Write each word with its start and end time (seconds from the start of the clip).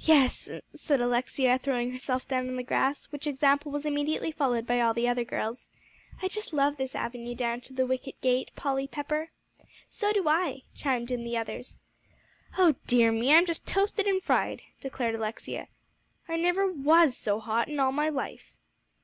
"Yes," 0.00 0.50
said 0.74 1.00
Alexia, 1.00 1.58
throwing 1.60 1.92
herself 1.92 2.26
down 2.26 2.48
on 2.48 2.56
the 2.56 2.64
grass; 2.64 3.04
which 3.12 3.24
example 3.28 3.70
was 3.70 3.84
immediately 3.86 4.32
followed 4.32 4.66
by 4.66 4.80
all 4.80 4.92
the 4.92 5.06
other 5.06 5.22
girls. 5.22 5.70
"I 6.20 6.26
just 6.26 6.52
love 6.52 6.76
this 6.76 6.96
avenue 6.96 7.36
down 7.36 7.60
to 7.60 7.72
the 7.72 7.86
wicket 7.86 8.20
gate, 8.20 8.50
Polly 8.56 8.88
Pepper." 8.88 9.28
"So 9.88 10.12
do 10.12 10.26
I," 10.26 10.62
chimed 10.74 11.12
in 11.12 11.22
the 11.22 11.36
others. 11.36 11.78
"Oh 12.58 12.74
dear 12.88 13.12
me! 13.12 13.32
I'm 13.32 13.46
just 13.46 13.64
toasted 13.64 14.08
and 14.08 14.20
fried," 14.20 14.62
declared 14.80 15.14
Alexia. 15.14 15.68
"I 16.28 16.36
never 16.36 16.66
was 16.66 17.16
so 17.16 17.38
hot 17.38 17.68
in 17.68 17.78
all 17.78 17.92
my 17.92 18.08
life." 18.08 18.56